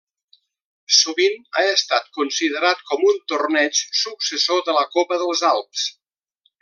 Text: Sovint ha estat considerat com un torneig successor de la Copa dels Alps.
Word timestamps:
Sovint 0.99 1.35
ha 1.59 1.65
estat 1.73 2.09
considerat 2.19 2.81
com 2.93 3.03
un 3.11 3.19
torneig 3.33 3.83
successor 4.01 4.65
de 4.71 4.77
la 4.79 4.87
Copa 4.97 5.21
dels 5.25 5.45
Alps. 5.53 5.85